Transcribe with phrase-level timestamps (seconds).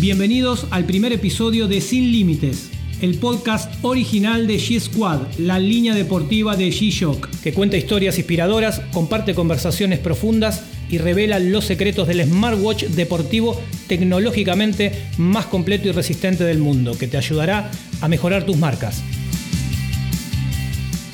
[0.00, 2.70] Bienvenidos al primer episodio de Sin Límites,
[3.00, 9.34] el podcast original de G-Squad, la línea deportiva de G-Shock, que cuenta historias inspiradoras, comparte
[9.34, 16.58] conversaciones profundas y revela los secretos del smartwatch deportivo tecnológicamente más completo y resistente del
[16.58, 17.70] mundo, que te ayudará
[18.00, 19.02] a mejorar tus marcas.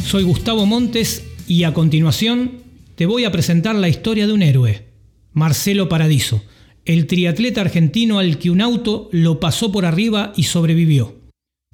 [0.07, 2.63] Soy Gustavo Montes y a continuación
[2.95, 4.87] te voy a presentar la historia de un héroe,
[5.33, 6.43] Marcelo Paradiso
[6.85, 11.24] el triatleta argentino al que un auto lo pasó por arriba y sobrevivió.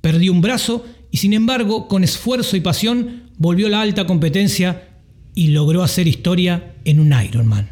[0.00, 4.88] Perdió un brazo y sin embargo, con esfuerzo y pasión, volvió a la alta competencia
[5.34, 7.68] y logró hacer historia en un Ironman.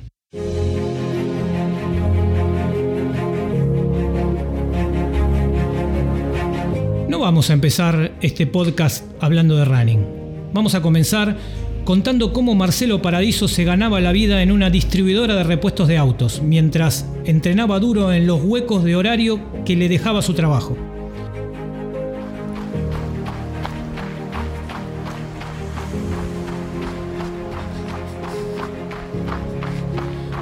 [7.09, 10.07] No vamos a empezar este podcast hablando de running.
[10.53, 11.39] Vamos a comenzar
[11.85, 16.43] contando cómo Marcelo Paradiso se ganaba la vida en una distribuidora de repuestos de autos,
[16.43, 20.77] mientras entrenaba duro en los huecos de horario que le dejaba su trabajo.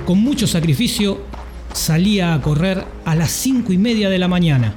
[0.06, 1.20] Con mucho sacrificio
[1.74, 4.72] salía a correr a las 5 y media de la mañana.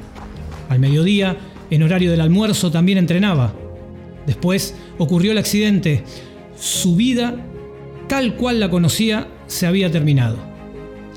[0.69, 1.37] Al mediodía,
[1.69, 3.53] en horario del almuerzo, también entrenaba.
[4.25, 6.03] Después ocurrió el accidente
[6.59, 7.35] su vida,
[8.07, 10.37] tal cual la conocía, se había terminado.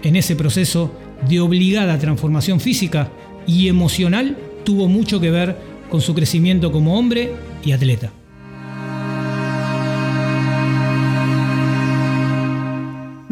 [0.03, 0.93] En ese proceso
[1.27, 3.11] de obligada transformación física
[3.47, 5.57] y emocional tuvo mucho que ver
[5.89, 7.33] con su crecimiento como hombre
[7.65, 8.13] y atleta.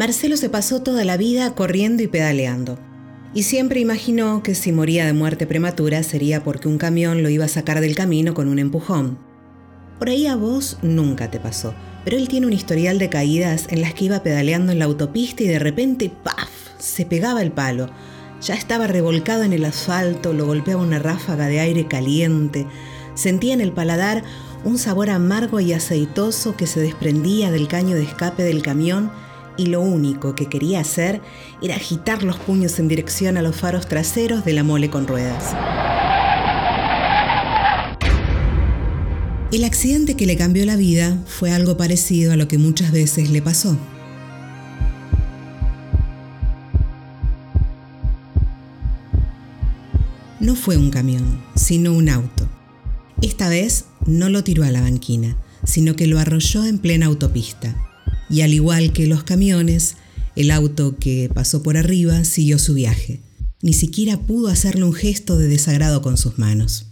[0.00, 2.78] Marcelo se pasó toda la vida corriendo y pedaleando.
[3.34, 7.44] Y siempre imaginó que si moría de muerte prematura sería porque un camión lo iba
[7.44, 9.18] a sacar del camino con un empujón.
[9.98, 13.82] Por ahí a vos nunca te pasó, pero él tiene un historial de caídas en
[13.82, 17.90] las que iba pedaleando en la autopista y de repente, ¡paf!, se pegaba el palo.
[18.40, 22.66] Ya estaba revolcado en el asfalto, lo golpeaba una ráfaga de aire caliente.
[23.14, 24.24] Sentía en el paladar
[24.64, 29.10] un sabor amargo y aceitoso que se desprendía del caño de escape del camión
[29.60, 31.20] y lo único que quería hacer
[31.60, 35.54] era agitar los puños en dirección a los faros traseros de la mole con ruedas.
[39.52, 43.28] El accidente que le cambió la vida fue algo parecido a lo que muchas veces
[43.30, 43.76] le pasó.
[50.38, 52.48] No fue un camión, sino un auto.
[53.20, 57.76] Esta vez no lo tiró a la banquina, sino que lo arrolló en plena autopista.
[58.30, 59.96] Y al igual que los camiones,
[60.36, 63.20] el auto que pasó por arriba siguió su viaje.
[63.60, 66.86] Ni siquiera pudo hacerle un gesto de desagrado con sus manos.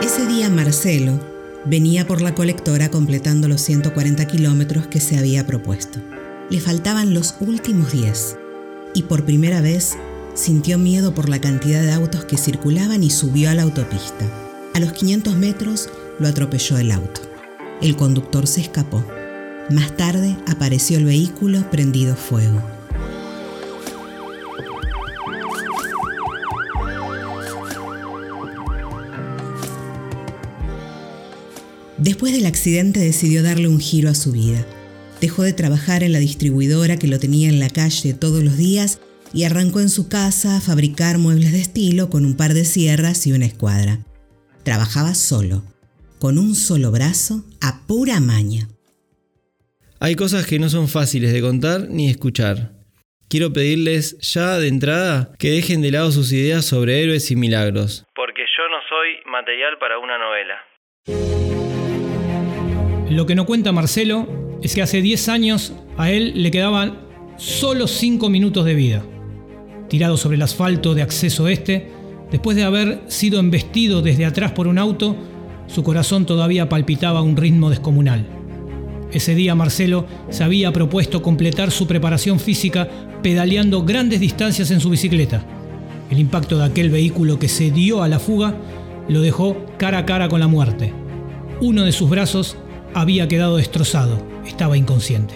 [0.00, 1.20] Ese día Marcelo
[1.66, 6.00] venía por la colectora completando los 140 kilómetros que se había propuesto.
[6.48, 8.36] Le faltaban los últimos 10
[8.94, 9.96] y por primera vez
[10.34, 14.26] sintió miedo por la cantidad de autos que circulaban y subió a la autopista.
[14.74, 15.88] A los 500 metros
[16.18, 17.20] lo atropelló el auto.
[17.80, 19.04] El conductor se escapó.
[19.70, 22.62] Más tarde apareció el vehículo prendido fuego.
[31.98, 34.66] Después del accidente decidió darle un giro a su vida.
[35.22, 39.00] Dejó de trabajar en la distribuidora que lo tenía en la calle todos los días
[39.32, 43.24] y arrancó en su casa a fabricar muebles de estilo con un par de sierras
[43.28, 43.98] y una escuadra.
[44.64, 45.62] Trabajaba solo,
[46.18, 48.66] con un solo brazo, a pura maña.
[50.00, 52.72] Hay cosas que no son fáciles de contar ni escuchar.
[53.28, 58.04] Quiero pedirles ya de entrada que dejen de lado sus ideas sobre héroes y milagros.
[58.16, 60.58] Porque yo no soy material para una novela.
[63.08, 67.00] Lo que no cuenta Marcelo es que hace 10 años a él le quedaban
[67.36, 69.04] solo 5 minutos de vida.
[69.88, 71.90] Tirado sobre el asfalto de acceso este,
[72.30, 75.16] después de haber sido embestido desde atrás por un auto,
[75.66, 78.26] su corazón todavía palpitaba a un ritmo descomunal.
[79.12, 82.88] Ese día Marcelo se había propuesto completar su preparación física
[83.22, 85.44] pedaleando grandes distancias en su bicicleta.
[86.10, 88.54] El impacto de aquel vehículo que se dio a la fuga
[89.08, 90.92] lo dejó cara a cara con la muerte.
[91.60, 92.56] Uno de sus brazos
[92.94, 95.34] había quedado destrozado, estaba inconsciente.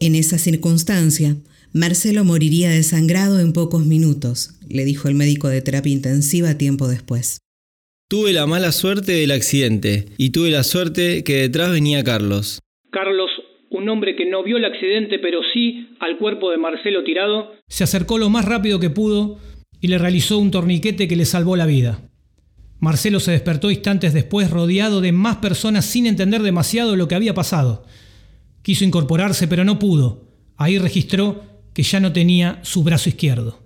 [0.00, 1.36] En esa circunstancia,
[1.72, 7.38] Marcelo moriría desangrado en pocos minutos, le dijo el médico de terapia intensiva tiempo después.
[8.08, 12.58] Tuve la mala suerte del accidente y tuve la suerte que detrás venía Carlos.
[12.90, 13.30] Carlos,
[13.70, 17.84] un hombre que no vio el accidente pero sí al cuerpo de Marcelo tirado, se
[17.84, 19.38] acercó lo más rápido que pudo
[19.80, 22.09] y le realizó un torniquete que le salvó la vida.
[22.80, 27.34] Marcelo se despertó instantes después rodeado de más personas sin entender demasiado lo que había
[27.34, 27.84] pasado.
[28.62, 30.24] Quiso incorporarse, pero no pudo.
[30.56, 31.44] Ahí registró
[31.74, 33.62] que ya no tenía su brazo izquierdo.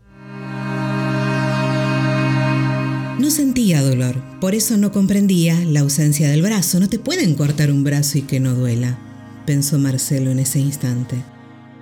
[3.19, 6.81] No sentía dolor, por eso no comprendía la ausencia del brazo.
[6.81, 8.99] No te pueden cortar un brazo y que no duela,
[9.47, 11.17] pensó Marcelo en ese instante.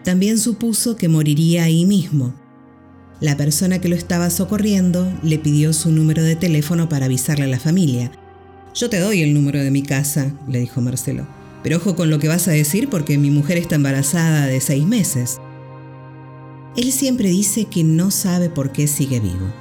[0.05, 2.42] También supuso que moriría ahí mismo.
[3.23, 7.47] La persona que lo estaba socorriendo le pidió su número de teléfono para avisarle a
[7.49, 8.11] la familia.
[8.75, 11.25] Yo te doy el número de mi casa, le dijo Marcelo.
[11.63, 14.85] Pero ojo con lo que vas a decir porque mi mujer está embarazada de seis
[14.85, 15.39] meses.
[16.77, 19.55] Él siempre dice que no sabe por qué sigue vivo.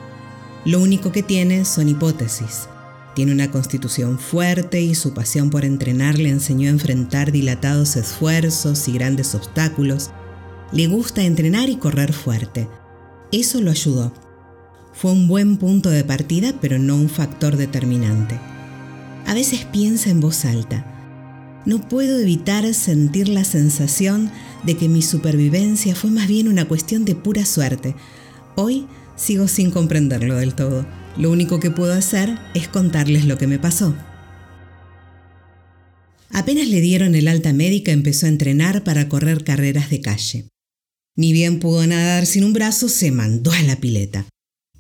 [0.65, 2.67] Lo único que tiene son hipótesis.
[3.13, 8.87] Tiene una constitución fuerte y su pasión por entrenar le enseñó a enfrentar dilatados esfuerzos
[8.87, 10.09] y grandes obstáculos.
[10.71, 12.67] Le gusta entrenar y correr fuerte.
[13.31, 14.13] Eso lo ayudó.
[14.93, 18.39] Fue un buen punto de partida, pero no un factor determinante.
[19.25, 20.91] A veces piensa en voz alta
[21.65, 24.31] no puedo evitar sentir la sensación
[24.63, 27.95] de que mi supervivencia fue más bien una cuestión de pura suerte.
[28.55, 30.87] Hoy sigo sin comprenderlo del todo.
[31.17, 33.95] Lo único que puedo hacer es contarles lo que me pasó.
[36.31, 40.50] Apenas le dieron el alta médica empezó a entrenar para correr carreras de calle.
[41.15, 44.25] Ni bien pudo nadar sin un brazo, se mandó a la pileta.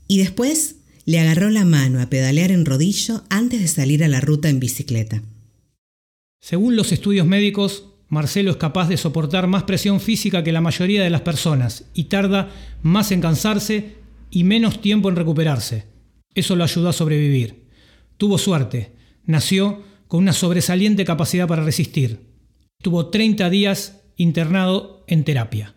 [0.07, 0.75] Y después
[1.05, 4.59] le agarró la mano a pedalear en rodillo antes de salir a la ruta en
[4.59, 5.21] bicicleta.
[6.41, 11.03] Según los estudios médicos, Marcelo es capaz de soportar más presión física que la mayoría
[11.03, 12.49] de las personas y tarda
[12.81, 13.95] más en cansarse
[14.29, 15.85] y menos tiempo en recuperarse.
[16.33, 17.67] Eso lo ayudó a sobrevivir.
[18.17, 18.91] Tuvo suerte.
[19.25, 22.19] Nació con una sobresaliente capacidad para resistir.
[22.81, 25.75] Tuvo 30 días internado en terapia.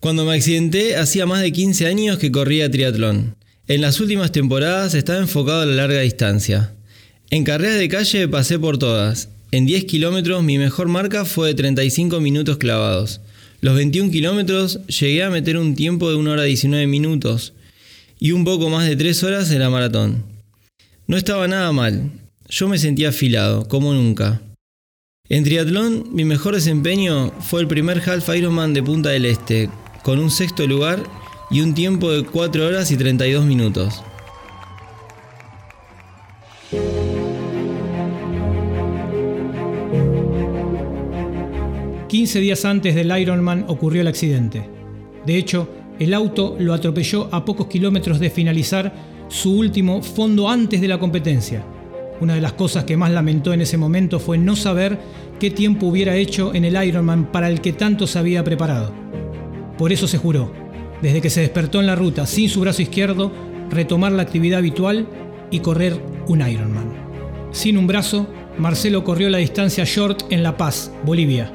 [0.00, 3.36] Cuando me accidenté, hacía más de 15 años que corría triatlón.
[3.68, 6.72] En las últimas temporadas estaba enfocado a la larga distancia.
[7.30, 11.54] En carreras de calle pasé por todas en 10 kilómetros mi mejor marca fue de
[11.54, 13.20] 35 minutos clavados.
[13.60, 17.52] Los 21 kilómetros llegué a meter un tiempo de 1 hora 19 minutos
[18.20, 20.24] y un poco más de 3 horas en la maratón.
[21.08, 22.12] No estaba nada mal,
[22.48, 24.40] yo me sentía afilado, como nunca.
[25.28, 29.68] En triatlón, mi mejor desempeño fue el primer Half Ironman de Punta del Este,
[30.02, 31.02] con un sexto lugar
[31.50, 34.02] y un tiempo de 4 horas y 32 minutos.
[42.10, 44.68] 15 días antes del Ironman ocurrió el accidente.
[45.24, 45.68] De hecho,
[46.00, 48.92] el auto lo atropelló a pocos kilómetros de finalizar
[49.28, 51.62] su último fondo antes de la competencia.
[52.20, 54.98] Una de las cosas que más lamentó en ese momento fue no saber
[55.38, 58.99] qué tiempo hubiera hecho en el Ironman para el que tanto se había preparado.
[59.80, 60.52] Por eso se juró,
[61.00, 63.32] desde que se despertó en la ruta sin su brazo izquierdo,
[63.70, 65.08] retomar la actividad habitual
[65.50, 65.98] y correr
[66.28, 66.92] un Ironman.
[67.50, 68.28] Sin un brazo,
[68.58, 71.50] Marcelo corrió la distancia short en La Paz, Bolivia,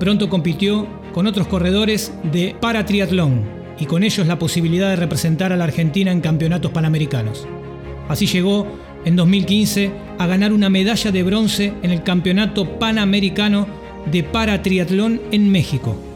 [0.00, 3.44] Pronto compitió con otros corredores de paratriatlón
[3.78, 7.46] y con ellos la posibilidad de representar a la Argentina en campeonatos panamericanos.
[8.08, 8.66] Así llegó
[9.04, 13.68] en 2015 a ganar una medalla de bronce en el Campeonato Panamericano
[14.10, 16.09] de Paratriatlón en México.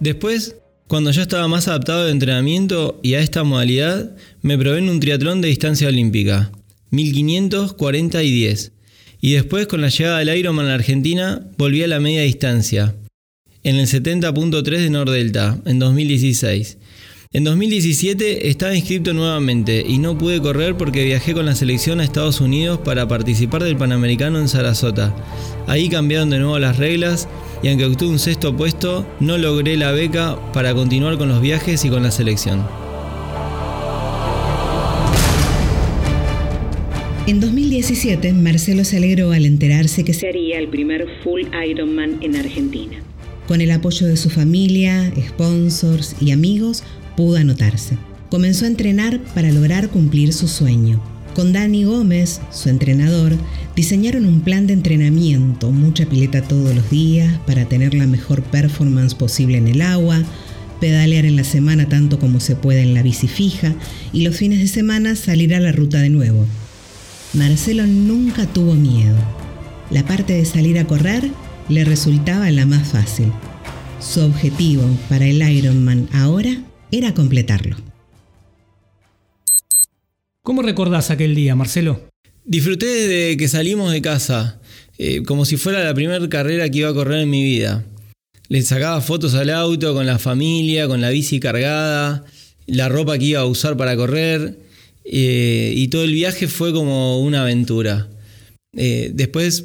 [0.00, 0.56] Después,
[0.88, 5.00] cuando ya estaba más adaptado al entrenamiento y a esta modalidad, me probé en un
[5.00, 6.52] triatlón de distancia olímpica,
[6.90, 8.72] 1500, 40 y 10,
[9.20, 12.94] y después con la llegada del Ironman a Argentina volví a la media distancia,
[13.62, 16.78] en el 70.3 de Nordelta, en 2016.
[17.32, 22.04] En 2017 estaba inscrito nuevamente y no pude correr porque viajé con la selección a
[22.04, 25.14] Estados Unidos para participar del Panamericano en Sarasota.
[25.66, 27.28] Ahí cambiaron de nuevo las reglas
[27.62, 31.84] y aunque obtuve un sexto puesto, no logré la beca para continuar con los viajes
[31.84, 32.64] y con la selección.
[37.26, 42.98] En 2017, Marcelo se alegró al enterarse que sería el primer full Ironman en Argentina.
[43.48, 46.84] Con el apoyo de su familia, sponsors y amigos,
[47.16, 47.98] pudo anotarse.
[48.30, 51.00] Comenzó a entrenar para lograr cumplir su sueño.
[51.36, 53.36] Con Dani Gómez, su entrenador,
[53.74, 59.14] diseñaron un plan de entrenamiento, mucha pileta todos los días para tener la mejor performance
[59.14, 60.22] posible en el agua,
[60.80, 63.74] pedalear en la semana tanto como se puede en la bici fija
[64.14, 66.46] y los fines de semana salir a la ruta de nuevo.
[67.34, 69.18] Marcelo nunca tuvo miedo.
[69.90, 71.30] La parte de salir a correr
[71.68, 73.30] le resultaba la más fácil.
[74.00, 76.56] Su objetivo para el Ironman ahora
[76.90, 77.85] era completarlo.
[80.46, 82.08] ¿Cómo recordás aquel día, Marcelo?
[82.44, 84.60] Disfruté desde que salimos de casa,
[84.96, 87.84] eh, como si fuera la primera carrera que iba a correr en mi vida.
[88.48, 92.24] Le sacaba fotos al auto con la familia, con la bici cargada,
[92.68, 94.56] la ropa que iba a usar para correr,
[95.04, 98.08] eh, y todo el viaje fue como una aventura.
[98.76, 99.64] Eh, después,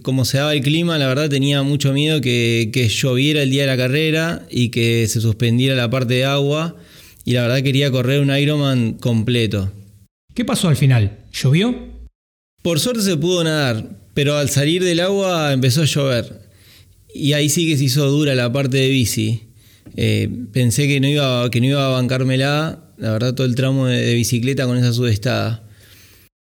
[0.00, 3.64] como se daba el clima, la verdad tenía mucho miedo que, que lloviera el día
[3.64, 6.74] de la carrera y que se suspendiera la parte de agua,
[7.26, 9.75] y la verdad quería correr un Ironman completo.
[10.36, 11.16] ¿Qué pasó al final?
[11.32, 11.74] ¿Llovió?
[12.60, 16.42] Por suerte se pudo nadar, pero al salir del agua empezó a llover.
[17.14, 19.44] Y ahí sí que se hizo dura la parte de bici.
[19.96, 23.86] Eh, pensé que no, iba, que no iba a bancármela, la verdad, todo el tramo
[23.86, 25.64] de, bicicleta con esa sudestada.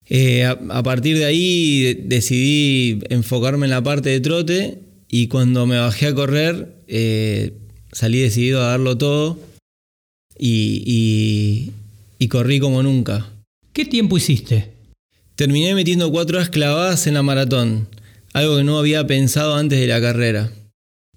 [0.08, 5.78] Eh, a, partir de ahí decidí enfocarme en la parte de trote y cuando me
[5.78, 7.52] bajé a correr eh,
[7.92, 9.38] salí decidido a darlo todo
[10.38, 11.70] y
[12.28, 13.30] corrí como nunca.
[13.76, 14.73] ¿Qué tiempo hiciste?
[15.35, 17.88] Terminé metiendo cuatro horas clavadas en la maratón,
[18.33, 20.50] algo que no había pensado antes de la carrera.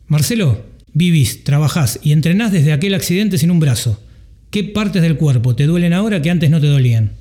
[0.07, 4.03] Marcelo, vivís, trabajás y entrenás desde aquel accidente sin un brazo.
[4.49, 7.13] ¿Qué partes del cuerpo te duelen ahora que antes no te dolían?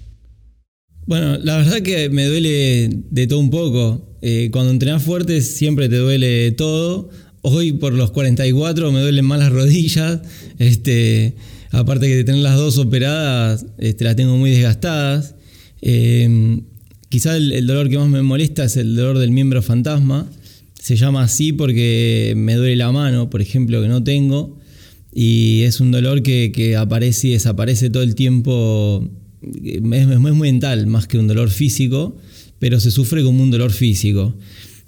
[1.07, 4.19] Bueno, la verdad que me duele de todo un poco.
[4.21, 7.11] Eh, cuando entrenás fuerte siempre te duele todo.
[7.43, 10.19] Hoy por los 44 me duelen más las rodillas.
[10.59, 11.37] Este,
[11.71, 15.35] Aparte de tener las dos operadas, este, las tengo muy desgastadas.
[15.83, 16.61] Eh,
[17.09, 20.31] quizá el, dolor que más me molesta es el dolor del miembro fantasma.
[20.75, 24.59] Se llama así porque me duele la mano, por ejemplo, que no tengo.
[25.13, 29.09] Y es un dolor que, aparece y desaparece todo el tiempo.
[29.43, 32.17] Es, es muy mental más que un dolor físico,
[32.59, 34.35] pero se sufre como un dolor físico.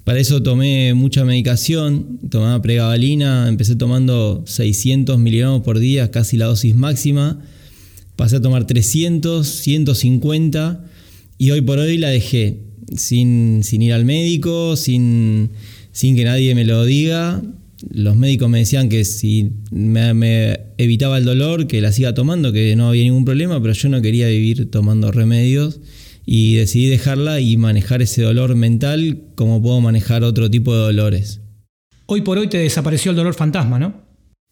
[0.03, 6.45] Para eso tomé mucha medicación, tomaba pregabalina, empecé tomando 600 miligramos por día, casi la
[6.47, 7.39] dosis máxima.
[8.15, 10.85] Pasé a tomar 300, 150
[11.37, 12.61] y hoy por hoy la dejé,
[12.97, 15.51] sin, ir al médico, sin,
[15.91, 17.41] sin, que nadie me lo diga.
[17.91, 22.51] Los médicos me decían que si me, me evitaba el dolor, que la siga tomando,
[22.51, 25.79] que no había ningún problema, pero yo no quería vivir tomando remedios
[26.33, 31.41] y decidí dejarla y manejar ese dolor mental como puedo manejar otro tipo de dolores.
[32.05, 33.95] Hoy por hoy te desapareció el dolor fantasma, ¿no?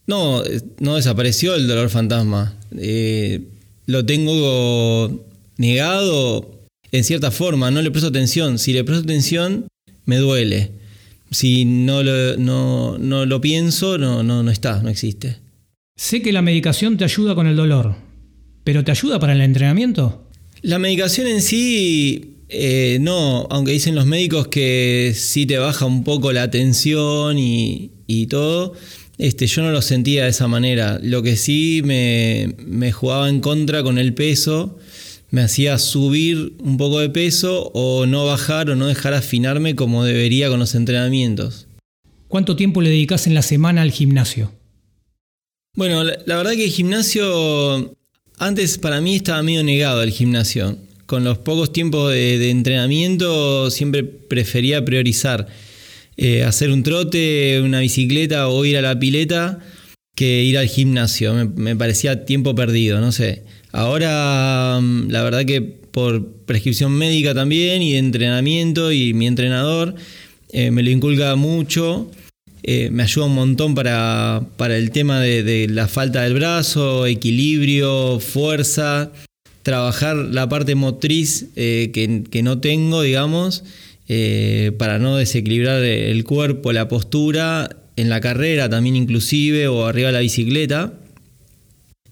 [0.06, 0.44] No,
[0.82, 2.54] no desapareció el dolor fantasma.
[2.78, 3.44] Eh,
[3.86, 6.52] lo tengo negado
[6.92, 8.60] en cierta forma, no le presto atención.
[8.60, 9.68] Si le presto atención,
[10.04, 10.72] me duele.
[11.32, 15.38] Si no lo, no, no lo pienso, no, no, no está, no existe.
[15.96, 17.96] Sé que la medicación te ayuda con el dolor,
[18.66, 20.26] pero ¿te ayuda para el entrenamiento?
[20.62, 26.04] La medicación en sí, eh, no, aunque dicen los médicos que sí te baja un
[26.04, 27.92] poco la tensión y,
[28.30, 28.74] todo,
[29.18, 31.00] este, yo no lo sentía de esa manera.
[31.02, 34.78] Lo que sí me, me jugaba en contra con el peso,
[35.32, 40.04] me hacía subir un poco de peso o no bajar o no dejar afinarme como
[40.04, 41.68] debería con los entrenamientos.
[42.28, 44.52] ¿Cuánto tiempo le dedicas en la semana al gimnasio?
[45.76, 47.96] Bueno, la, la verdad que el gimnasio
[48.40, 50.78] antes para mí estaba medio negado al gimnasio.
[51.06, 55.48] Con los pocos tiempos de, entrenamiento siempre prefería priorizar
[56.18, 59.60] eh, hacer un trote, una bicicleta o ir a la pileta
[60.16, 61.34] que ir al gimnasio.
[61.56, 63.44] Me, parecía tiempo perdido, no sé.
[63.72, 69.96] Ahora mm, la verdad que por prescripción médica también y de entrenamiento y mi entrenador
[70.52, 72.12] eh, me lo inculca mucho
[72.64, 79.12] eh, me ayuda un montón para, el tema de, la falta del brazo, equilibrio, fuerza,
[79.64, 83.64] trabajar la parte motriz eh, que, no tengo, digamos,
[84.10, 90.08] eh, para no desequilibrar el cuerpo, la postura, en la carrera también inclusive, o arriba
[90.08, 90.94] de la bicicleta.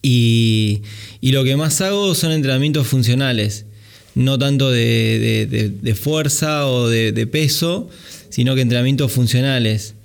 [0.01, 0.81] Y,
[1.21, 3.65] lo que más hago son entrenamientos funcionales,
[4.15, 7.89] no tanto de fuerza o de peso,
[8.29, 9.96] sino que entrenamientos funcionales.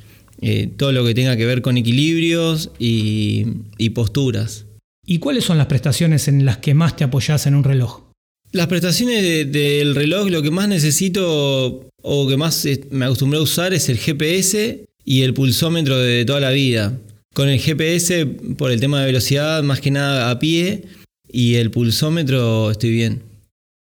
[0.45, 3.47] Eh, todo lo que tenga que ver con equilibrios y,
[3.95, 4.67] posturas.
[5.07, 8.11] ¿Y cuáles son las prestaciones en las que más te apoyas en un reloj?
[8.51, 9.23] Las prestaciones
[9.53, 13.89] del reloj, lo que más necesito o que más eh, me acostumbré a usar es
[13.89, 16.99] el GPS y el pulsómetro de toda la vida.
[17.35, 20.83] Con el GPS, por el tema de velocidad, más que nada a pie,
[21.31, 23.23] y el pulsómetro estoy bien.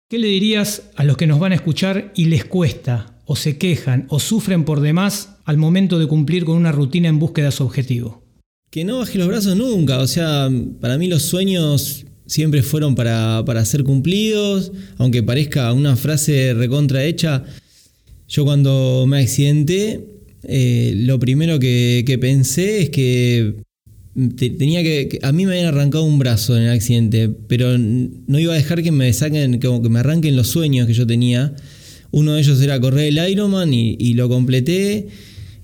[0.08, 3.58] ¿Qué le dirías a los que nos van a escuchar y les cuesta, o se
[3.58, 7.52] quejan, o sufren por demás al momento de cumplir con una rutina en búsqueda de
[7.52, 8.22] su objetivo?
[8.70, 10.50] Que no baje los brazos nunca, o sea,
[10.80, 17.44] para mí los sueños siempre fueron para, ser cumplidos, aunque parezca una frase recontra hecha.
[18.28, 20.00] Yo cuando me accidenté,
[20.42, 23.54] eh, lo primero que, pensé es que
[24.38, 28.52] tenía que, A mí me habían arrancado un brazo en el accidente, pero no iba
[28.52, 31.54] a dejar que me saquen, como que me arranquen los sueños que yo tenía.
[32.14, 35.08] Uno de ellos era correr el Ironman y, lo completé.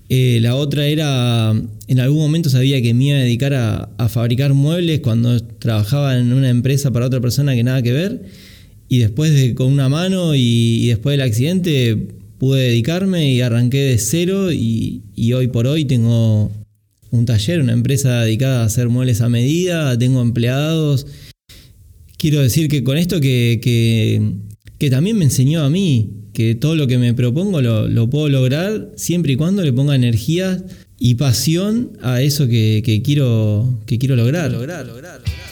[0.09, 1.53] Eh, la otra era,
[1.87, 6.33] en algún momento sabía que me iba a dedicar a, fabricar muebles cuando trabajaba en
[6.33, 8.23] una empresa para otra persona que nada que ver.
[8.89, 11.97] Y después de, con una mano y después del accidente
[12.37, 16.51] pude dedicarme y arranqué de cero y, hoy por hoy tengo
[17.11, 21.07] un taller, una empresa dedicada a hacer muebles a medida, tengo empleados.
[22.17, 23.61] Quiero decir que con esto que,
[24.77, 28.89] que, también me enseñó a mí que todo lo que me propongo lo, puedo lograr
[28.95, 30.63] siempre y cuando le ponga energía
[30.97, 34.51] y pasión a eso que, quiero, que quiero lograr.
[34.51, 35.51] lograr, lograr, lograr.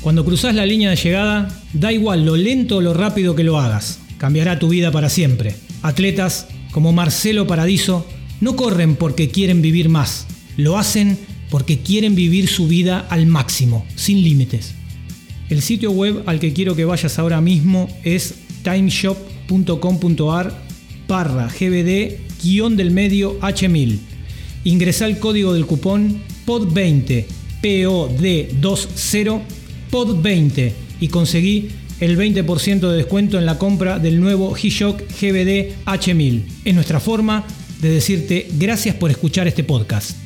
[0.00, 3.58] Cuando cruzas la línea de llegada, da igual lo lento o lo rápido que lo
[3.58, 5.54] hagas, cambiará tu vida para siempre.
[5.80, 8.06] Atletas como Marcelo Paradiso
[8.42, 10.26] no corren porque quieren vivir más,
[10.58, 11.16] lo hacen
[11.48, 14.74] porque quieren vivir su vida al máximo, sin límites.
[15.48, 20.64] El sitio web al que quiero que vayas ahora mismo es timeshop.com.ar
[21.06, 23.98] barra gbd del medio h1000.
[24.64, 27.24] Ingresa el código del cupón POD20
[27.62, 29.40] POD20
[29.90, 31.68] POD20 y conseguí
[32.00, 36.42] el 20% de descuento en la compra del nuevo G-Shock GBD H1000.
[36.64, 37.44] Es nuestra forma
[37.80, 40.16] de decirte gracias por escuchar este podcast.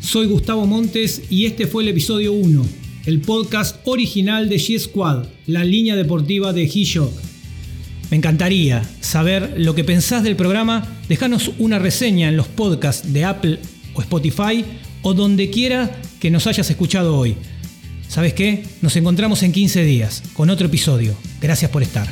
[0.00, 2.64] Soy Gustavo Montes y este fue el episodio 1,
[3.08, 7.10] el podcast original de G-Squad, la línea deportiva de G-Shock.
[8.10, 10.86] Me encantaría saber lo que pensás del programa.
[11.08, 13.60] Déjanos una reseña en los podcasts de Apple
[13.94, 14.62] o Spotify
[15.00, 17.36] o donde quiera que nos hayas escuchado hoy.
[18.08, 18.64] ¿Sabes qué?
[18.82, 21.16] Nos encontramos en 15 días con otro episodio.
[21.40, 22.08] Gracias por estar.